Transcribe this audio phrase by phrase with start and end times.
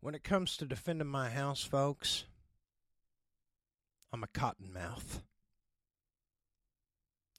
[0.00, 2.24] When it comes to defending my house, folks,
[4.12, 5.22] I'm a cottonmouth.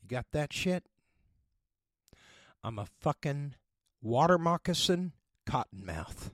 [0.01, 0.83] You got that shit?
[2.63, 3.55] I'm a fucking
[4.01, 5.13] water moccasin
[5.47, 6.31] cottonmouth.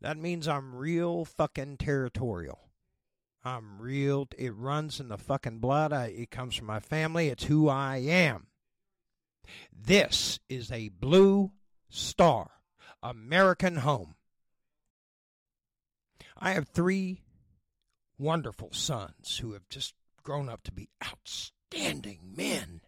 [0.00, 2.68] That means I'm real fucking territorial.
[3.42, 4.28] I'm real.
[4.36, 5.92] It runs in the fucking blood.
[5.92, 7.28] I, it comes from my family.
[7.28, 8.48] It's who I am.
[9.72, 11.52] This is a blue
[11.88, 12.50] star
[13.02, 14.16] American home.
[16.36, 17.22] I have three
[18.18, 22.80] wonderful sons who have just grown up to be outstanding men.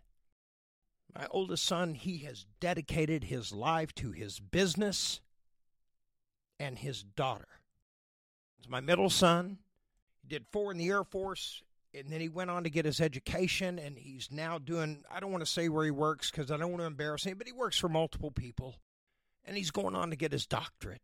[1.14, 5.20] My oldest son, he has dedicated his life to his business
[6.58, 7.48] and his daughter.
[8.58, 9.58] It's my middle son.
[10.22, 11.62] He did four in the Air Force,
[11.94, 15.32] and then he went on to get his education, and he's now doing, I don't
[15.32, 17.52] want to say where he works because I don't want to embarrass him, but he
[17.52, 18.76] works for multiple people,
[19.44, 21.02] and he's going on to get his doctorate.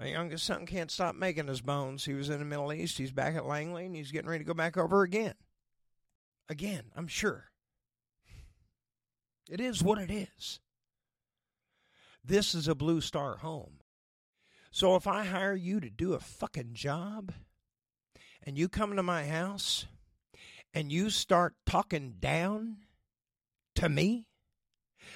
[0.00, 2.06] My youngest son can't stop making his bones.
[2.06, 2.96] He was in the Middle East.
[2.96, 5.34] He's back at Langley, and he's getting ready to go back over again.
[6.48, 7.50] Again, I'm sure.
[9.50, 10.58] It is what it is.
[12.24, 13.80] This is a Blue Star home.
[14.70, 17.34] So if I hire you to do a fucking job
[18.42, 19.84] and you come to my house
[20.72, 22.78] and you start talking down
[23.74, 24.28] to me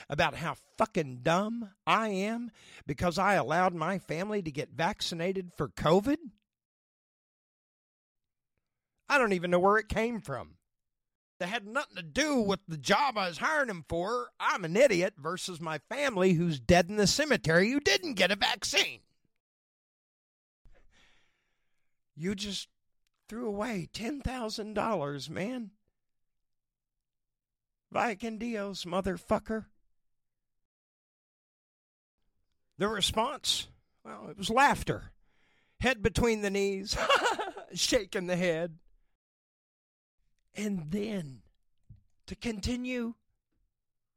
[0.08, 2.50] about how fucking dumb I am
[2.86, 6.16] because I allowed my family to get vaccinated for COVID,
[9.08, 10.56] I don't even know where it came from.
[11.40, 14.28] That had nothing to do with the job I was hiring him for.
[14.38, 18.36] I'm an idiot versus my family who's dead in the cemetery who didn't get a
[18.36, 19.00] vaccine.
[22.16, 22.68] You just
[23.28, 25.70] threw away $10,000, man.
[27.90, 29.66] Viking Dios, motherfucker.
[32.78, 33.68] The response,
[34.04, 35.12] well, it was laughter.
[35.80, 36.96] Head between the knees,
[37.74, 38.78] shaking the head.
[40.56, 41.42] And then
[42.26, 43.14] to continue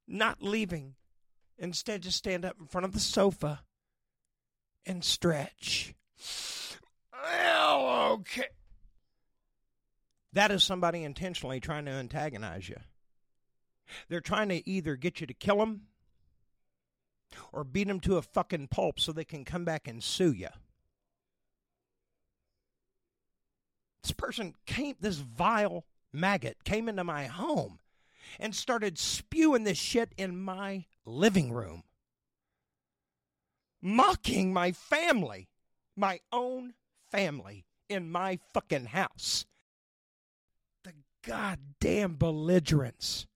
[0.08, 0.96] not leaving,
[1.58, 3.62] instead, just stand up in front of the sofa
[4.86, 5.94] and stretch.
[7.12, 8.48] Well, okay.
[10.34, 12.78] That is somebody intentionally trying to antagonize you.
[14.10, 15.84] They're trying to either get you to kill them
[17.52, 20.50] or beat them to a fucking pulp so they can come back and sue you.
[24.04, 27.80] This person came, this vile maggot came into my home
[28.40, 31.84] and started spewing this shit in my living room,
[33.82, 35.50] mocking my family,
[35.96, 36.74] my own
[37.12, 39.46] family in my fucking house.
[40.84, 40.94] The
[41.24, 43.28] goddamn belligerence.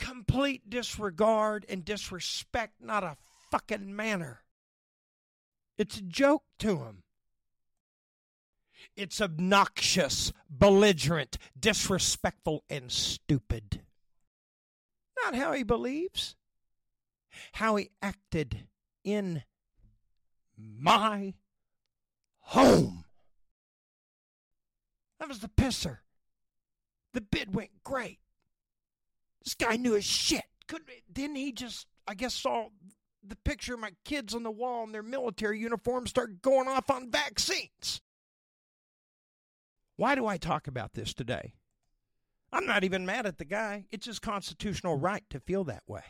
[0.00, 3.18] Complete disregard and disrespect, not a
[3.50, 4.40] fucking manner.
[5.76, 7.02] It's a joke to him.
[8.96, 13.82] It's obnoxious, belligerent, disrespectful, and stupid.
[15.22, 16.34] Not how he believes,
[17.52, 18.66] how he acted
[19.04, 19.42] in
[20.56, 21.34] my
[22.38, 23.04] home.
[25.18, 25.98] That was the pisser.
[27.12, 28.18] The bid went great.
[29.44, 30.44] This guy knew his shit.
[30.66, 32.68] Couldn't didn't he just I guess saw
[33.22, 36.90] the picture of my kids on the wall in their military uniforms start going off
[36.90, 38.00] on vaccines.
[39.96, 41.54] Why do I talk about this today?
[42.52, 43.84] I'm not even mad at the guy.
[43.90, 46.02] It's his constitutional right to feel that way.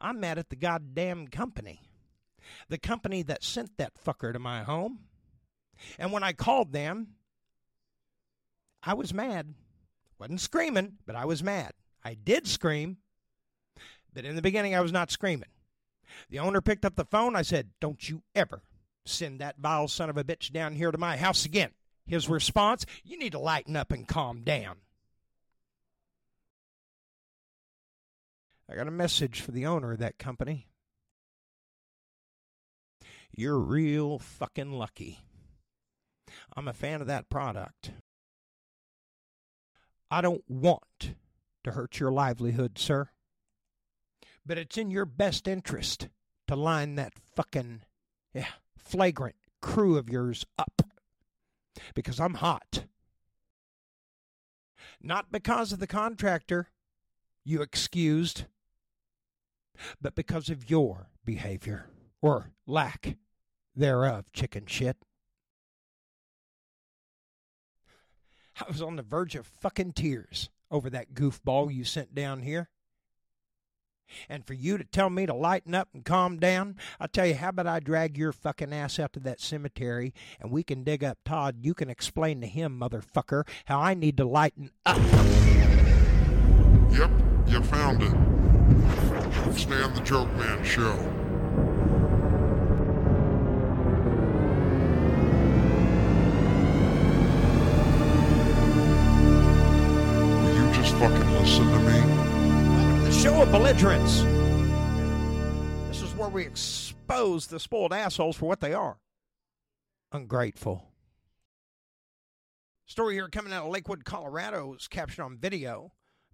[0.00, 1.82] I'm mad at the goddamn company.
[2.68, 5.00] The company that sent that fucker to my home.
[5.98, 7.14] And when I called them,
[8.82, 9.54] I was mad.
[10.18, 11.72] Wasn't screaming, but I was mad.
[12.04, 12.98] I did scream,
[14.12, 15.48] but in the beginning I was not screaming.
[16.30, 17.34] The owner picked up the phone.
[17.34, 18.62] I said, Don't you ever
[19.04, 21.70] send that vile son of a bitch down here to my house again.
[22.06, 24.76] His response, You need to lighten up and calm down.
[28.70, 30.68] I got a message for the owner of that company.
[33.36, 35.20] You're real fucking lucky.
[36.56, 37.90] I'm a fan of that product.
[40.14, 41.16] I don't want
[41.64, 43.08] to hurt your livelihood, sir.
[44.46, 46.08] But it's in your best interest
[46.46, 47.80] to line that fucking
[48.32, 48.46] yeah,
[48.78, 50.82] flagrant crew of yours up.
[51.96, 52.84] Because I'm hot.
[55.02, 56.68] Not because of the contractor
[57.44, 58.44] you excused,
[60.00, 61.90] but because of your behavior
[62.22, 63.16] or lack
[63.74, 64.96] thereof, chicken shit.
[68.60, 72.68] I was on the verge of fucking tears over that goofball you sent down here.
[74.28, 77.34] And for you to tell me to lighten up and calm down, I tell you,
[77.34, 81.02] how about I drag your fucking ass out to that cemetery and we can dig
[81.02, 81.56] up Todd.
[81.62, 84.98] You can explain to him, motherfucker, how I need to lighten up.
[86.92, 87.10] Yep,
[87.48, 89.58] you found it.
[89.58, 90.96] Stay on the Joke Man show.
[101.08, 103.04] Fucking listen to me?
[103.04, 104.22] The show of belligerence.
[105.88, 108.96] This is where we expose the spoiled assholes for what they are
[110.12, 110.84] ungrateful.
[112.86, 115.92] Story here coming out of Lakewood, Colorado is captured on video.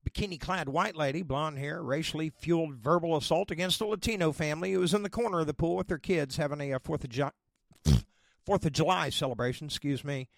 [0.09, 4.81] Bikini clad white lady, blonde hair, racially fueled verbal assault against a Latino family who
[4.81, 7.31] was in the corner of the pool with their kids having a, 4th of, Ju-
[8.47, 9.67] 4th of July celebration.
[9.67, 10.29] Excuse me.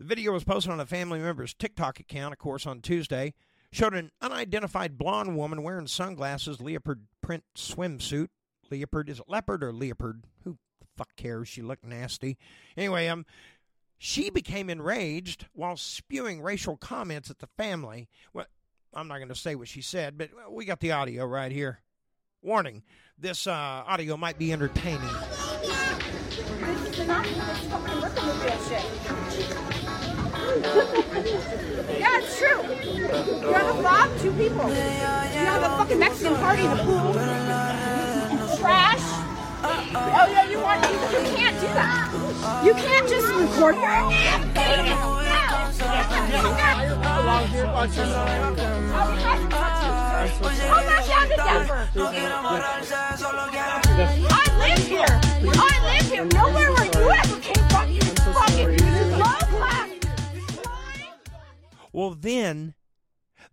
[0.00, 3.34] The video was posted on a family member's TikTok account, of course, on Tuesday.
[3.70, 8.28] Showed an unidentified blonde woman wearing sunglasses, leopard print swimsuit.
[8.70, 10.24] Leopard, is it leopard or leopard?
[10.44, 11.48] Who the fuck cares?
[11.48, 12.38] She looked nasty.
[12.78, 13.26] Anyway, um,
[13.98, 18.08] she became enraged while spewing racial comments at the family.
[18.32, 18.46] Well,
[18.94, 21.80] I'm not going to say what she said, but we got the audio right here.
[22.40, 22.84] Warning
[23.18, 25.10] this uh, audio might be entertaining.
[32.00, 32.60] yeah, it's true.
[32.82, 34.68] You have a rob two people.
[34.68, 37.12] You have a fucking Mexican party in the pool.
[38.58, 38.98] Trash.
[39.62, 42.10] Oh yeah, you want you, you can't do that.
[42.64, 43.76] You can't just record.
[43.76, 44.26] I
[54.58, 55.20] live here.
[55.54, 56.24] I live here.
[56.24, 57.39] Nowhere where you ever
[61.92, 62.74] Well, then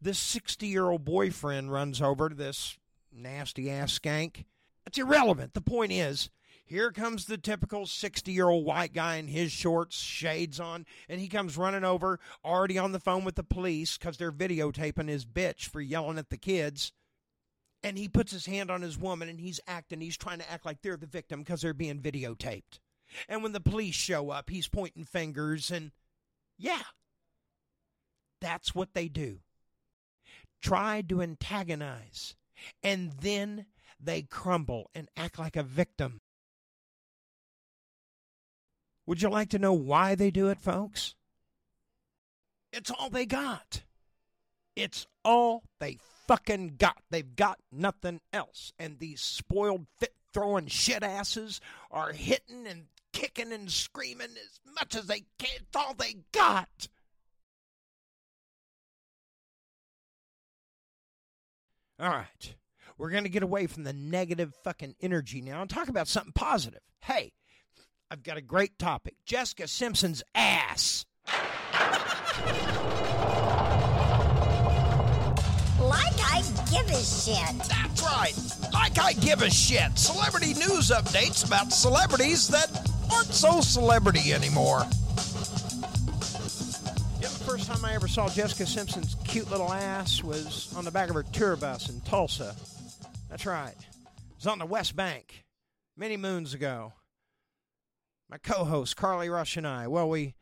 [0.01, 2.77] this 60 year old boyfriend runs over to this
[3.11, 4.45] nasty ass skank.
[4.85, 5.53] It's irrelevant.
[5.53, 6.29] The point is,
[6.67, 11.21] here comes the typical 60 year old white guy in his shorts, shades on, and
[11.21, 15.25] he comes running over, already on the phone with the police because they're videotaping his
[15.25, 16.91] bitch for yelling at the kids.
[17.83, 20.65] And he puts his hand on his woman and he's acting, he's trying to act
[20.65, 22.79] like they're the victim because they're being videotaped.
[23.29, 25.91] And when the police show up, he's pointing fingers and,
[26.57, 26.81] yeah,
[28.41, 29.39] that's what they do.
[30.61, 32.35] Try to antagonize,
[32.83, 33.65] and then
[33.99, 36.21] they crumble and act like a victim.
[39.05, 41.15] Would you like to know why they do it, folks?
[42.73, 43.83] It's all they got.
[44.75, 45.97] It's all they
[46.27, 46.97] fucking got.
[47.09, 48.73] They've got nothing else.
[48.77, 54.95] And these spoiled, fit throwing shit asses are hitting and kicking and screaming as much
[54.95, 55.61] as they can.
[55.61, 56.87] It's all they got.
[61.99, 62.55] All right.
[62.97, 66.33] We're going to get away from the negative fucking energy now and talk about something
[66.33, 66.81] positive.
[67.01, 67.33] Hey,
[68.11, 71.05] I've got a great topic Jessica Simpson's ass.
[75.79, 77.57] Like I give a shit.
[77.67, 78.33] That's right.
[78.73, 79.97] Like I give a shit.
[79.97, 82.69] Celebrity news updates about celebrities that
[83.11, 84.83] aren't so celebrity anymore.
[87.97, 91.89] Ever saw Jessica Simpson's cute little ass was on the back of her tour bus
[91.89, 92.55] in Tulsa.
[93.27, 93.73] That's right.
[93.75, 95.43] It was on the West Bank
[95.95, 96.93] many moons ago.
[98.29, 100.35] My co-host Carly Rush and I, well, we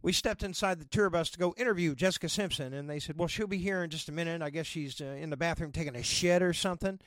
[0.00, 3.28] we stepped inside the tour bus to go interview Jessica Simpson, and they said, "Well,
[3.28, 4.40] she'll be here in just a minute.
[4.40, 7.00] I guess she's uh, in the bathroom taking a shit or something."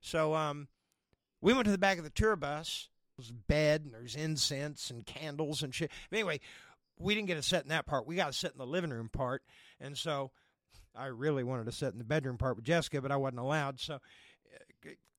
[0.00, 0.66] So, um,
[1.40, 2.88] we went to the back of the tour bus.
[3.16, 5.92] There's bed and there's incense and candles and shit.
[6.10, 6.40] Anyway,
[6.98, 8.06] we didn't get to sit in that part.
[8.06, 9.42] We got to sit in the living room part,
[9.80, 10.30] and so
[10.94, 13.80] I really wanted to sit in the bedroom part with Jessica, but I wasn't allowed.
[13.80, 13.94] So.
[13.94, 13.98] Uh,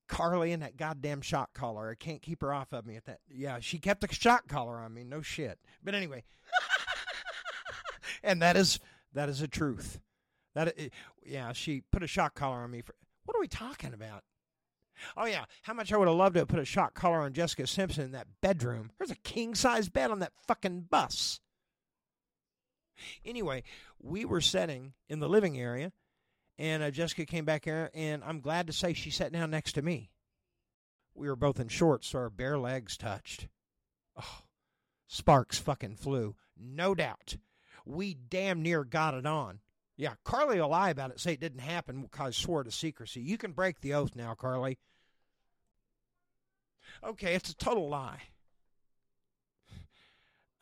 [0.10, 1.90] Carly in that goddamn shock collar.
[1.90, 3.20] I can't keep her off of me at that.
[3.30, 5.04] Yeah, she kept a shock collar on me.
[5.04, 5.58] No shit.
[5.84, 6.24] But anyway,
[8.24, 8.80] and that is
[9.14, 10.00] that is a truth.
[10.56, 10.76] That
[11.26, 12.94] yeah, she put a shock collar on me for.
[13.26, 14.24] What are we talking about?
[15.18, 17.34] Oh yeah, how much I would have loved to have put a shock collar on
[17.34, 18.92] Jessica Simpson in that bedroom.
[18.98, 21.40] There's a king size bed on that fucking bus.
[23.26, 23.64] Anyway,
[24.00, 25.92] we were sitting in the living area,
[26.58, 29.74] and uh, Jessica came back here, and I'm glad to say she sat down next
[29.74, 30.12] to me.
[31.16, 33.48] We were both in shorts, so our bare legs touched.
[34.18, 34.42] Oh,
[35.08, 37.38] sparks fucking flew, no doubt.
[37.86, 39.60] We damn near got it on.
[39.96, 43.22] Yeah, Carly will lie about it, say it didn't happen because swore to secrecy.
[43.22, 44.80] You can break the oath now, Carly.
[47.04, 48.22] Okay, it's a total lie.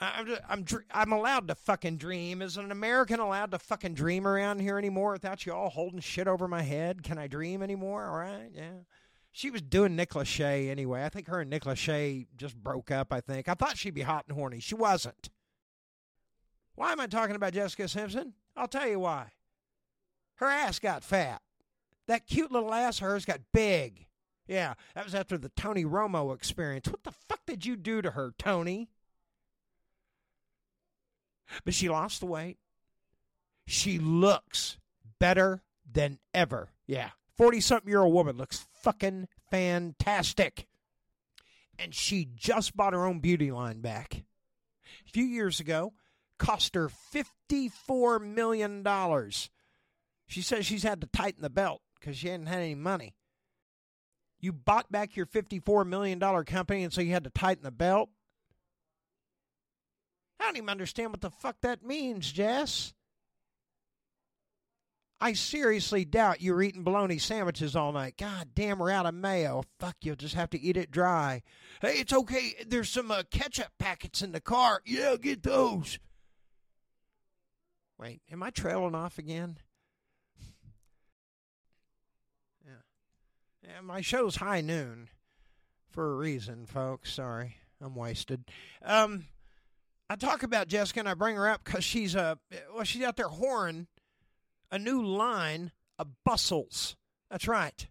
[0.01, 2.41] I'm just, I'm I'm allowed to fucking dream.
[2.41, 6.27] Is an American allowed to fucking dream around here anymore without you all holding shit
[6.27, 7.03] over my head?
[7.03, 8.07] Can I dream anymore?
[8.07, 8.79] All right, yeah.
[9.31, 11.05] She was doing Nick Lachey anyway.
[11.05, 13.13] I think her and Nick Lachey just broke up.
[13.13, 14.59] I think I thought she'd be hot and horny.
[14.59, 15.29] She wasn't.
[16.75, 18.33] Why am I talking about Jessica Simpson?
[18.57, 19.27] I'll tell you why.
[20.35, 21.41] Her ass got fat.
[22.07, 24.07] That cute little ass of hers got big.
[24.47, 26.87] Yeah, that was after the Tony Romo experience.
[26.87, 28.89] What the fuck did you do to her, Tony?
[31.63, 32.57] But she lost the weight.
[33.67, 34.77] She looks
[35.19, 36.69] better than ever.
[36.87, 37.09] Yeah.
[37.37, 40.67] 40 something year old woman looks fucking fantastic.
[41.79, 44.23] And she just bought her own beauty line back.
[45.07, 45.93] A few years ago,
[46.37, 48.85] cost her $54 million.
[50.27, 53.15] She says she's had to tighten the belt because she hadn't had any money.
[54.39, 58.09] You bought back your $54 million company and so you had to tighten the belt?
[60.41, 62.93] I don't even understand what the fuck that means, Jess.
[65.23, 68.17] I seriously doubt you were eating bologna sandwiches all night.
[68.17, 69.63] God damn, we're out of mayo.
[69.77, 71.43] Fuck, you'll just have to eat it dry.
[71.79, 72.55] Hey, it's okay.
[72.67, 74.81] There's some uh, ketchup packets in the car.
[74.83, 75.99] Yeah, get those.
[77.99, 79.57] Wait, am I trailing off again?
[82.65, 83.69] Yeah.
[83.69, 85.09] Yeah, my show's high noon
[85.91, 87.13] for a reason, folks.
[87.13, 88.45] Sorry, I'm wasted.
[88.83, 89.25] Um,
[90.11, 92.37] I talk about Jessica and I bring her up because she's a
[92.75, 93.87] well, she's out there whoring
[94.69, 96.97] a new line of bustles.
[97.29, 97.87] That's right.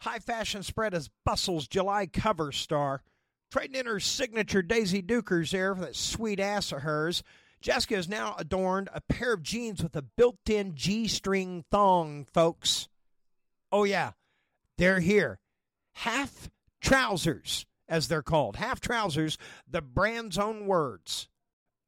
[0.00, 3.02] High fashion spread as Bustle's July cover star.
[3.50, 7.22] Trading in her signature Daisy Dukers there for that sweet ass of hers.
[7.60, 12.24] Jessica has now adorned a pair of jeans with a built in G string thong,
[12.32, 12.88] folks.
[13.70, 14.12] Oh, yeah,
[14.78, 15.38] they're here.
[15.96, 16.48] Half
[16.80, 18.56] trousers, as they're called.
[18.56, 19.36] Half trousers,
[19.68, 21.28] the brand's own words.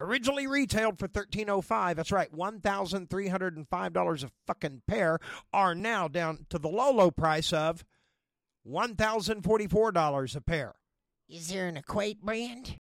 [0.00, 4.24] Originally retailed for thirteen oh five, that's right, one thousand three hundred and five dollars
[4.24, 5.18] a fucking pair,
[5.52, 7.84] are now down to the low low price of
[8.64, 10.74] one thousand forty four dollars a pair.
[11.28, 12.78] Is there an Equate brand?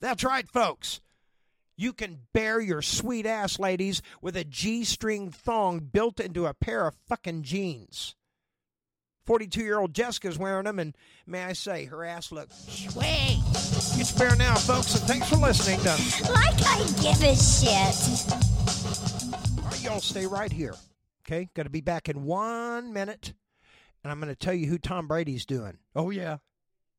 [0.00, 1.00] That's right, folks.
[1.76, 6.54] You can bear your sweet ass ladies with a G string thong built into a
[6.54, 8.14] pair of fucking jeans.
[9.24, 10.94] 42 year old Jessica's wearing them, and
[11.26, 13.42] may I say, her ass looks Sweet.
[13.96, 16.32] It's fair now, folks, and thanks for listening to.
[16.32, 17.94] Like I give a shit.
[19.62, 20.74] All right, y'all stay right here.
[21.26, 23.32] Okay, got to be back in one minute,
[24.02, 25.78] and I'm going to tell you who Tom Brady's doing.
[25.94, 26.38] Oh, yeah.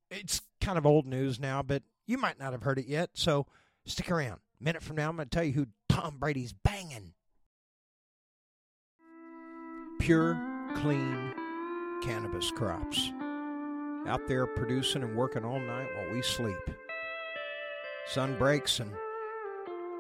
[0.10, 3.46] It's kind of old news now, but you might not have heard it yet, so
[3.86, 4.40] stick around.
[4.60, 7.14] A minute from now, I'm going to tell you who Tom Brady's banging.
[10.00, 10.40] Pure,
[10.76, 11.34] clean
[12.04, 13.12] cannabis crops.
[14.08, 16.56] Out there producing and working all night while we sleep.
[18.08, 18.92] Sun breaks and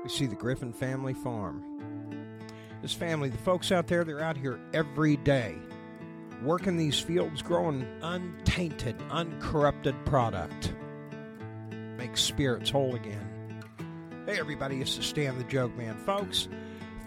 [0.04, 1.64] we see the Griffin family farm.
[2.82, 5.56] This family, the folks out there, they're out here every day
[6.42, 10.74] working these fields, growing untainted, uncorrupted product.
[11.98, 13.64] Make spirits whole again.
[14.26, 15.98] Hey, everybody, it's the Stan the Joke Man.
[16.06, 16.48] Folks,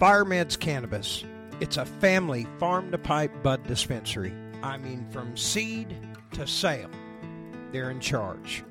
[0.01, 1.25] Firemeds Cannabis.
[1.61, 4.33] It's a family farm to pipe bud dispensary.
[4.63, 5.97] I mean, from seed
[6.33, 6.91] to sale,
[7.73, 8.65] they're in charge.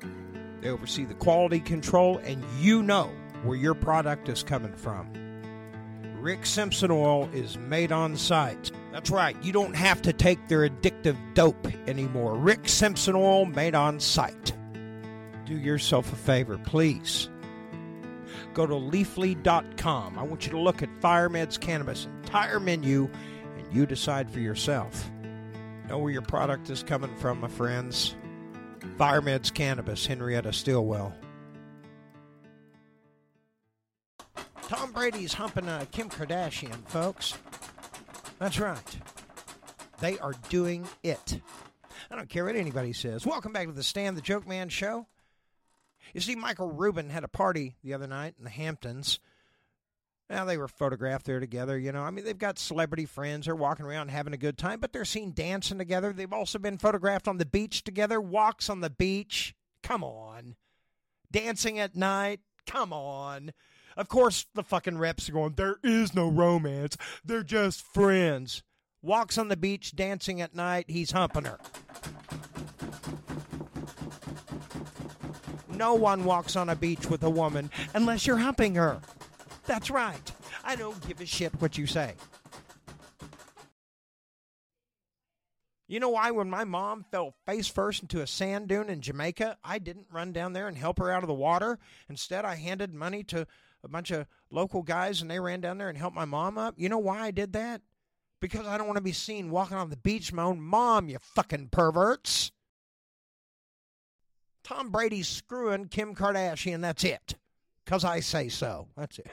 [0.60, 3.10] They oversee the quality control, and you know
[3.42, 5.10] where your product is coming from.
[6.20, 8.72] Rick Simpson oil is made on site.
[8.92, 12.36] That's right, you don't have to take their addictive dope anymore.
[12.36, 14.52] Rick Simpson oil made on site.
[15.46, 17.30] Do yourself a favor, please.
[18.54, 20.18] Go to leafly.com.
[20.18, 23.08] I want you to look at Firemeds Cannabis entire menu
[23.56, 25.10] and you decide for yourself.
[25.88, 28.14] Know where your product is coming from, my friends.
[28.98, 31.14] Firemeds Cannabis, Henrietta Stillwell.
[34.62, 37.38] Tom Brady's humping uh, Kim Kardashian, folks.
[38.38, 38.98] That's right.
[40.00, 41.40] They are doing it.
[42.10, 43.24] I don't care what anybody says.
[43.24, 45.06] Welcome back to the Stan the Joke Man show.
[46.12, 49.20] You see, Michael Rubin had a party the other night in the Hamptons.
[50.30, 51.78] Now they were photographed there together.
[51.78, 53.46] You know, I mean, they've got celebrity friends.
[53.46, 56.12] They're walking around having a good time, but they're seen dancing together.
[56.12, 59.54] They've also been photographed on the beach together, walks on the beach.
[59.82, 60.56] Come on.
[61.30, 62.40] Dancing at night.
[62.66, 63.52] Come on.
[63.96, 66.96] Of course, the fucking reps are going, there is no romance.
[67.24, 68.62] They're just friends.
[69.02, 70.86] Walks on the beach, dancing at night.
[70.88, 71.58] He's humping her.
[75.68, 79.00] No one walks on a beach with a woman unless you're humping her.
[79.68, 80.32] That's right.
[80.64, 82.14] I don't give a shit what you say.
[85.86, 89.58] You know why when my mom fell face first into a sand dune in Jamaica,
[89.62, 91.78] I didn't run down there and help her out of the water.
[92.08, 93.46] Instead, I handed money to
[93.84, 96.74] a bunch of local guys and they ran down there and helped my mom up.
[96.78, 97.82] You know why I did that?
[98.40, 101.18] Because I don't want to be seen walking on the beach my own Mom, you
[101.20, 102.52] fucking perverts.
[104.64, 107.34] Tom Brady's screwing Kim Kardashian, that's it.
[107.88, 108.86] Because I say so.
[108.98, 109.30] That's it.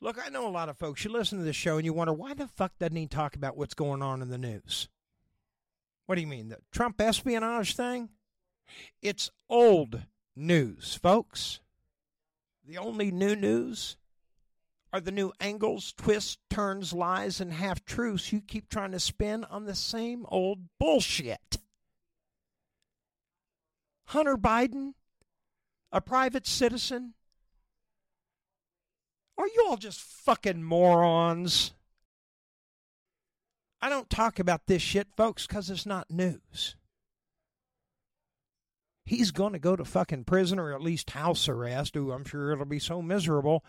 [0.00, 1.04] Look, I know a lot of folks.
[1.04, 3.56] You listen to this show and you wonder why the fuck doesn't he talk about
[3.56, 4.88] what's going on in the news?
[6.06, 8.08] What do you mean, the Trump espionage thing?
[9.00, 10.02] It's old
[10.34, 11.60] news, folks.
[12.66, 13.96] The only new news
[14.92, 19.44] are the new angles, twists, turns, lies, and half truths you keep trying to spin
[19.44, 21.58] on the same old bullshit.
[24.14, 24.94] Hunter Biden,
[25.90, 27.14] a private citizen,
[29.36, 31.72] are you all just fucking morons?
[33.82, 36.76] I don't talk about this shit, folks, because it's not news.
[39.04, 41.96] He's going to go to fucking prison or at least house arrest.
[41.96, 43.64] Ooh, I'm sure it'll be so miserable.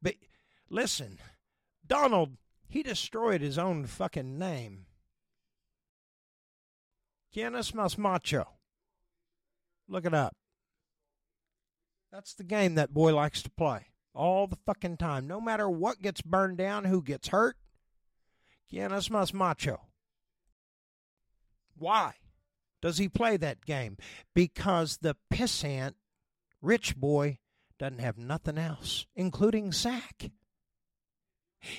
[0.00, 0.14] But
[0.70, 1.18] listen,
[1.84, 2.36] Donald,
[2.68, 4.86] he destroyed his own fucking name.
[7.34, 8.57] Quienes más macho?
[9.88, 10.34] Look it up.
[12.12, 15.26] That's the game that boy likes to play all the fucking time.
[15.26, 17.56] No matter what gets burned down, who gets hurt.
[18.70, 19.80] ¿Quién es más macho?
[21.76, 22.14] Why
[22.82, 23.96] does he play that game?
[24.34, 25.94] Because the pissant
[26.60, 27.38] rich boy
[27.78, 30.30] doesn't have nothing else, including sack.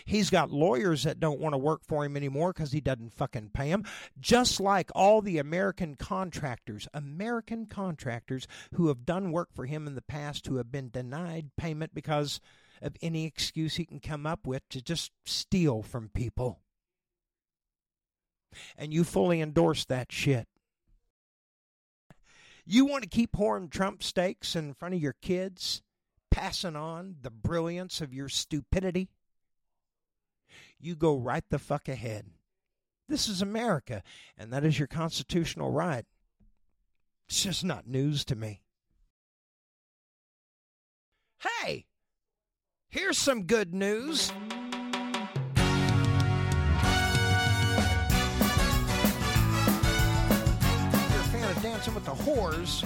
[0.06, 3.52] He's got lawyers that don't want to work for him anymore because he doesn't fucking
[3.54, 3.86] pay them.
[4.20, 9.96] Just like all the American contractors, American contractors who have done work for him in
[9.96, 12.42] the past who have been denied payment because
[12.82, 16.60] of any excuse he can come up with to just steal from people.
[18.78, 20.48] And you fully endorse that shit.
[22.66, 25.82] You want to keep pouring Trump steaks in front of your kids,
[26.30, 29.10] passing on the brilliance of your stupidity?
[30.80, 32.26] You go right the fuck ahead.
[33.08, 34.04] This is America,
[34.38, 36.06] and that is your constitutional right.
[37.28, 38.62] It's just not news to me.
[41.40, 41.86] Hey,
[42.90, 44.32] here's some good news.
[50.92, 52.86] If you're a fan of Dancing with the Whores,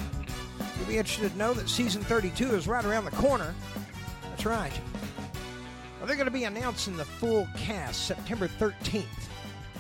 [0.77, 3.53] you'll be interested to know that season 32 is right around the corner.
[4.29, 4.73] That's right.
[6.03, 9.05] Well, they're going to be announcing the full cast September 13th.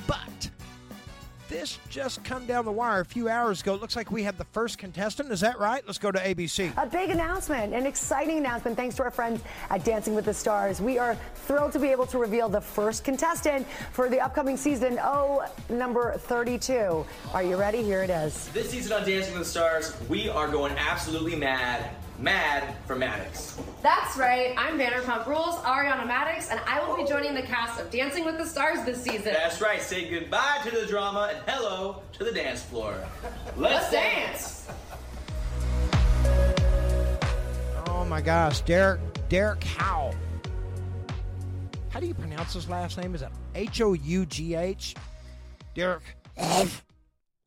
[0.07, 0.49] But
[1.49, 3.73] this just come down the wire a few hours ago.
[3.73, 5.33] It looks like we have the first contestant.
[5.33, 5.83] Is that right?
[5.85, 6.71] Let's go to ABC.
[6.81, 10.79] A big announcement, an exciting announcement, thanks to our friends at Dancing with the Stars.
[10.79, 14.99] We are thrilled to be able to reveal the first contestant for the upcoming season,
[15.03, 17.05] oh, number 32.
[17.33, 17.83] Are you ready?
[17.83, 18.47] Here it is.
[18.53, 23.59] This season on Dancing with the Stars, we are going absolutely mad Mad for Madix.
[23.81, 24.53] That's right.
[24.57, 28.37] I'm Vanderpump Rules, Ariana Madix, and I will be joining the cast of Dancing with
[28.37, 29.33] the Stars this season.
[29.33, 29.81] That's right.
[29.81, 32.95] Say goodbye to the drama and hello to the dance floor.
[33.57, 34.67] Let's, Let's dance.
[37.87, 40.15] Oh my gosh, Derek Derek Hough.
[41.89, 43.15] How do you pronounce his last name?
[43.15, 44.95] Is it H O U G H?
[45.75, 46.03] Derek.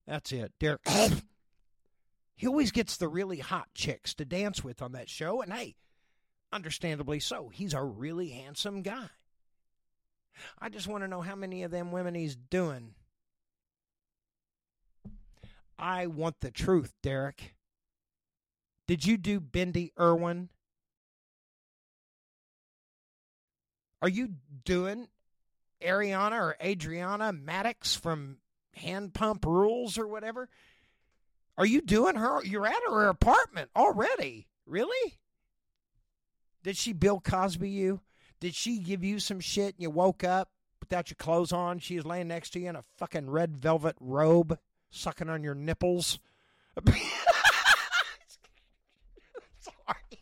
[0.06, 0.80] That's it, Derek.
[2.36, 5.76] He always gets the really hot chicks to dance with on that show, and hey,
[6.52, 7.48] understandably so.
[7.48, 9.08] He's a really handsome guy.
[10.58, 12.94] I just want to know how many of them women he's doing.
[15.78, 17.54] I want the truth, Derek.
[18.86, 20.50] Did you do Bindi Irwin?
[24.02, 24.28] Are you
[24.64, 25.08] doing
[25.82, 28.38] Ariana or Adriana Madix from
[28.74, 30.48] Hand Pump Rules or whatever?
[31.58, 32.44] Are you doing her?
[32.44, 34.46] You're at her apartment already.
[34.66, 35.18] Really?
[36.62, 38.00] Did she Bill Cosby you?
[38.40, 41.78] Did she give you some shit and you woke up without your clothes on?
[41.78, 44.58] She was laying next to you in a fucking red velvet robe,
[44.90, 46.18] sucking on your nipples.
[49.60, 50.20] sorry.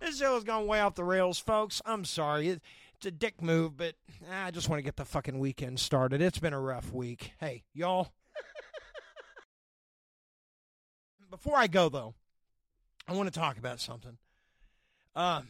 [0.00, 1.80] This show has gone way off the rails, folks.
[1.86, 2.48] I'm sorry.
[2.48, 3.94] it's a dick move, but
[4.30, 6.20] I just want to get the fucking weekend started.
[6.20, 7.32] It's been a rough week.
[7.40, 8.12] Hey, y'all.
[11.32, 12.14] Before I go though,
[13.08, 14.18] I want to talk about something.
[15.16, 15.42] Uh,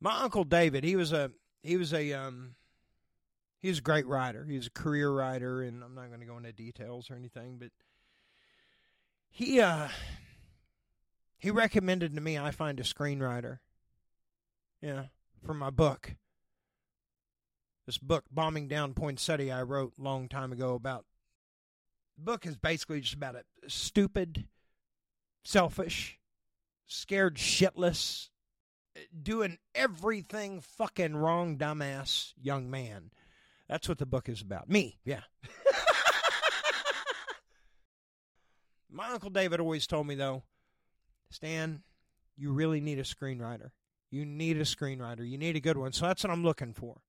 [0.00, 1.30] my uncle David, he was a
[1.62, 2.56] he was a um,
[3.60, 4.44] he was a great writer.
[4.44, 7.58] He was a career writer, and I'm not going to go into details or anything,
[7.58, 7.70] but
[9.30, 9.88] he uh
[11.38, 13.58] he recommended to me I find a screenwriter.
[14.80, 15.04] Yeah,
[15.44, 16.14] for my book.
[17.86, 21.04] This book, Bombing Down Poinsettia, I wrote a long time ago about.
[22.16, 24.46] Book is basically just about a stupid,
[25.44, 26.18] selfish,
[26.86, 28.28] scared shitless,
[29.20, 33.10] doing everything fucking wrong, dumbass young man.
[33.68, 34.68] That's what the book is about.
[34.68, 35.22] Me, yeah.
[38.90, 40.44] My Uncle David always told me, though,
[41.30, 41.82] Stan,
[42.36, 43.70] you really need a screenwriter.
[44.10, 45.28] You need a screenwriter.
[45.28, 45.92] You need a good one.
[45.92, 47.00] So that's what I'm looking for.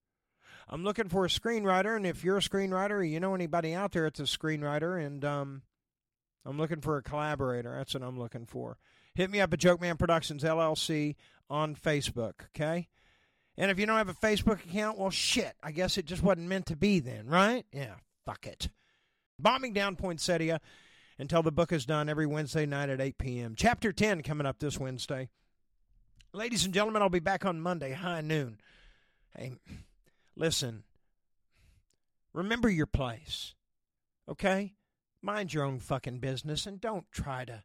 [0.68, 4.04] I'm looking for a screenwriter, and if you're a screenwriter, you know anybody out there
[4.04, 5.62] that's a screenwriter, and um,
[6.46, 7.76] I'm looking for a collaborator.
[7.78, 8.78] That's what I'm looking for.
[9.14, 11.16] Hit me up at Joke Man Productions LLC
[11.50, 12.88] on Facebook, okay?
[13.58, 15.54] And if you don't have a Facebook account, well, shit.
[15.64, 17.66] I guess it just wasn't meant to be then, right?
[17.72, 18.70] Yeah, fuck it.
[19.40, 20.60] Bombing down Poinsettia
[21.18, 23.54] until the book is done every Wednesday night at 8 p.m.
[23.56, 25.30] Chapter 10 coming up this Wednesday.
[26.34, 28.60] Ladies and gentlemen, I'll be back on Monday, high noon.
[29.38, 29.54] Hey,
[30.36, 30.84] listen,
[32.34, 33.56] remember your place,
[34.30, 34.74] okay?
[35.22, 37.64] Mind your own fucking business and don't try to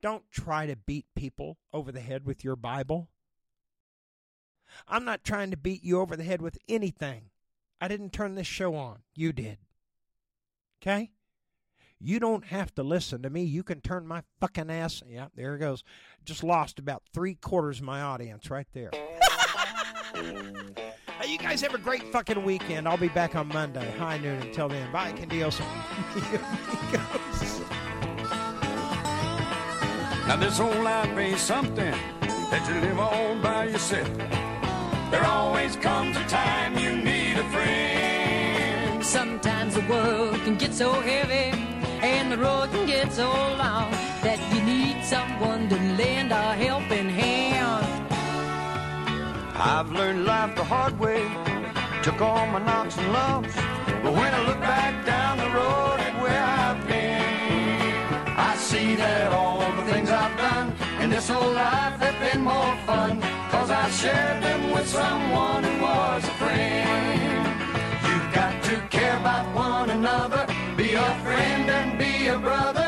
[0.00, 3.08] don't try to beat people over the head with your Bible.
[4.86, 7.30] I'm not trying to beat you over the head with anything.
[7.80, 8.98] I didn't turn this show on.
[9.14, 9.58] You did.
[10.82, 11.10] Okay?
[11.98, 13.44] You don't have to listen to me.
[13.44, 15.02] You can turn my fucking ass.
[15.08, 15.84] Yeah, there it goes.
[16.22, 18.90] Just lost about three quarters of my audience right there.
[21.24, 22.86] hey, you guys have a great fucking weekend.
[22.86, 24.40] I'll be back on Monday, high noon.
[24.42, 25.60] Until then, bye, Candios.
[30.26, 31.94] Now this whole life ain't something
[32.50, 34.08] that you live all by yourself.
[35.10, 39.04] There always comes a time you need a friend.
[39.04, 41.54] Sometimes the world can get so heavy
[42.00, 43.90] and the road can get so long
[44.22, 47.33] that you need someone to lend a helping hand.
[49.66, 51.22] I've learned life the hard way,
[52.02, 53.54] took all my knocks and lumps.
[54.02, 59.32] But when I look back down the road at where I've been, I see that
[59.32, 63.22] all the things I've done in this whole life have been more fun.
[63.50, 67.46] Cause I shared them with someone who was a friend.
[68.06, 70.46] You've got to care about one another,
[70.76, 72.83] be a friend and be a brother.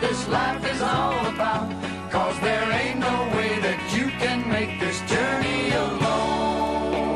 [0.00, 1.68] This life is all about.
[2.10, 7.14] Cause there ain't no way that you can make this journey alone.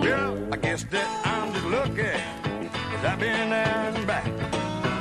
[0.00, 2.10] Well, I guess that I'm just lucky.
[2.90, 4.26] Cause I've been there and back.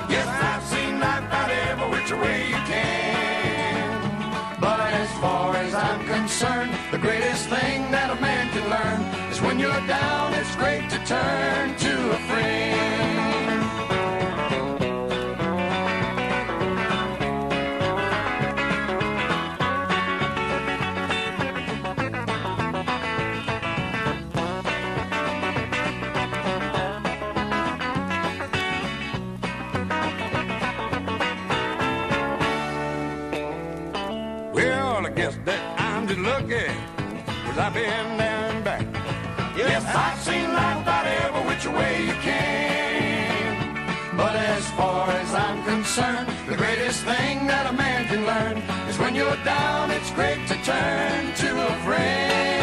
[0.10, 4.60] Yes, I've seen life about every which way you can.
[4.60, 9.42] But as far as I'm concerned, the greatest thing that a man can learn is
[9.42, 13.23] when you're down, it's great to turn to a friend.
[36.16, 36.26] Just
[37.26, 38.86] cause I've been there and back.
[39.58, 44.16] Yes, I've seen life about every which way you can.
[44.16, 48.58] But as far as I'm concerned, the greatest thing that a man can learn
[48.90, 52.63] is when you're down, it's great to turn to a friend.